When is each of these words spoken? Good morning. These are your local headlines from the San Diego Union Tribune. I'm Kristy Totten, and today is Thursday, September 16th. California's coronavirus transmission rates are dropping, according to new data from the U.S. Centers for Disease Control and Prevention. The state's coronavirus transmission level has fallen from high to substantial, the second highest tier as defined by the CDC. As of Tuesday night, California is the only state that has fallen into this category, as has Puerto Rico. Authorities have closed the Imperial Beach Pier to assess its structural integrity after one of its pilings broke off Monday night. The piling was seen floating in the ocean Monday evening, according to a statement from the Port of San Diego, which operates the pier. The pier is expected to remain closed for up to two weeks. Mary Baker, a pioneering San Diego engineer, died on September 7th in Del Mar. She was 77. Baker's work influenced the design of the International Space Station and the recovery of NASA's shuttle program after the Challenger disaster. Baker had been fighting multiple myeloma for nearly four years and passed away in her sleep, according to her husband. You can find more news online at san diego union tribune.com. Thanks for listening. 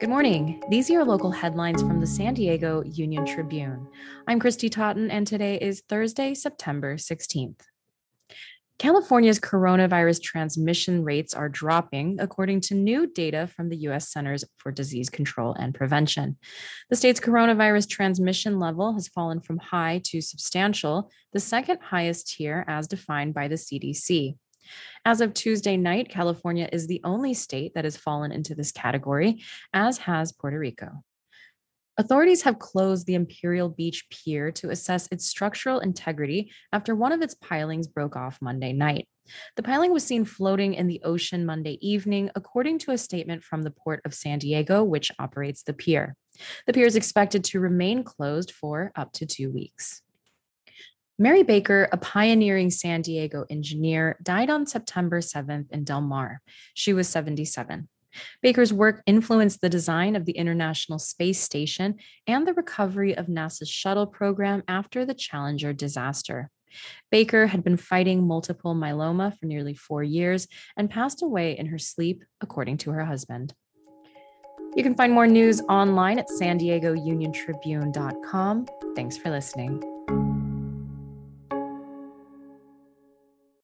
Good 0.00 0.10
morning. 0.10 0.62
These 0.70 0.88
are 0.88 0.92
your 0.92 1.04
local 1.04 1.32
headlines 1.32 1.82
from 1.82 1.98
the 2.00 2.06
San 2.06 2.32
Diego 2.32 2.84
Union 2.84 3.26
Tribune. 3.26 3.88
I'm 4.28 4.38
Kristy 4.38 4.70
Totten, 4.70 5.10
and 5.10 5.26
today 5.26 5.58
is 5.58 5.82
Thursday, 5.88 6.34
September 6.34 6.94
16th. 6.94 7.62
California's 8.78 9.40
coronavirus 9.40 10.22
transmission 10.22 11.02
rates 11.02 11.34
are 11.34 11.48
dropping, 11.48 12.20
according 12.20 12.60
to 12.60 12.74
new 12.76 13.08
data 13.08 13.48
from 13.48 13.70
the 13.70 13.76
U.S. 13.78 14.08
Centers 14.08 14.44
for 14.58 14.70
Disease 14.70 15.10
Control 15.10 15.52
and 15.54 15.74
Prevention. 15.74 16.36
The 16.90 16.96
state's 16.96 17.18
coronavirus 17.18 17.90
transmission 17.90 18.60
level 18.60 18.92
has 18.94 19.08
fallen 19.08 19.40
from 19.40 19.58
high 19.58 20.00
to 20.04 20.20
substantial, 20.20 21.10
the 21.32 21.40
second 21.40 21.80
highest 21.82 22.36
tier 22.36 22.64
as 22.68 22.86
defined 22.86 23.34
by 23.34 23.48
the 23.48 23.56
CDC. 23.56 24.36
As 25.04 25.20
of 25.20 25.34
Tuesday 25.34 25.76
night, 25.76 26.08
California 26.08 26.68
is 26.72 26.86
the 26.86 27.00
only 27.04 27.34
state 27.34 27.72
that 27.74 27.84
has 27.84 27.96
fallen 27.96 28.32
into 28.32 28.54
this 28.54 28.72
category, 28.72 29.42
as 29.72 29.98
has 29.98 30.32
Puerto 30.32 30.58
Rico. 30.58 31.02
Authorities 32.00 32.42
have 32.42 32.60
closed 32.60 33.06
the 33.06 33.16
Imperial 33.16 33.68
Beach 33.68 34.06
Pier 34.08 34.52
to 34.52 34.70
assess 34.70 35.08
its 35.10 35.26
structural 35.26 35.80
integrity 35.80 36.52
after 36.72 36.94
one 36.94 37.10
of 37.10 37.22
its 37.22 37.34
pilings 37.34 37.88
broke 37.88 38.14
off 38.14 38.38
Monday 38.40 38.72
night. 38.72 39.08
The 39.56 39.64
piling 39.64 39.92
was 39.92 40.04
seen 40.04 40.24
floating 40.24 40.74
in 40.74 40.86
the 40.86 41.02
ocean 41.04 41.44
Monday 41.44 41.76
evening, 41.86 42.30
according 42.36 42.78
to 42.80 42.92
a 42.92 42.98
statement 42.98 43.42
from 43.42 43.62
the 43.62 43.72
Port 43.72 44.00
of 44.04 44.14
San 44.14 44.38
Diego, 44.38 44.84
which 44.84 45.10
operates 45.18 45.64
the 45.64 45.72
pier. 45.72 46.14
The 46.66 46.72
pier 46.72 46.86
is 46.86 46.94
expected 46.94 47.42
to 47.44 47.60
remain 47.60 48.04
closed 48.04 48.52
for 48.52 48.92
up 48.94 49.12
to 49.14 49.26
two 49.26 49.50
weeks. 49.50 50.02
Mary 51.20 51.42
Baker, 51.42 51.88
a 51.90 51.96
pioneering 51.96 52.70
San 52.70 53.02
Diego 53.02 53.44
engineer, 53.50 54.16
died 54.22 54.50
on 54.50 54.66
September 54.66 55.20
7th 55.20 55.68
in 55.72 55.82
Del 55.82 56.00
Mar. 56.00 56.40
She 56.74 56.92
was 56.92 57.08
77. 57.08 57.88
Baker's 58.40 58.72
work 58.72 59.02
influenced 59.04 59.60
the 59.60 59.68
design 59.68 60.14
of 60.14 60.26
the 60.26 60.32
International 60.32 60.98
Space 61.00 61.40
Station 61.40 61.96
and 62.28 62.46
the 62.46 62.54
recovery 62.54 63.16
of 63.16 63.26
NASA's 63.26 63.68
shuttle 63.68 64.06
program 64.06 64.62
after 64.68 65.04
the 65.04 65.14
Challenger 65.14 65.72
disaster. 65.72 66.50
Baker 67.10 67.48
had 67.48 67.64
been 67.64 67.76
fighting 67.76 68.24
multiple 68.24 68.76
myeloma 68.76 69.36
for 69.36 69.46
nearly 69.46 69.74
four 69.74 70.04
years 70.04 70.46
and 70.76 70.88
passed 70.88 71.22
away 71.22 71.58
in 71.58 71.66
her 71.66 71.78
sleep, 71.78 72.22
according 72.40 72.76
to 72.78 72.92
her 72.92 73.04
husband. 73.04 73.54
You 74.76 74.84
can 74.84 74.94
find 74.94 75.12
more 75.12 75.26
news 75.26 75.62
online 75.62 76.20
at 76.20 76.28
san 76.28 76.58
diego 76.58 76.92
union 76.92 77.32
tribune.com. 77.32 78.66
Thanks 78.94 79.16
for 79.16 79.30
listening. 79.30 79.97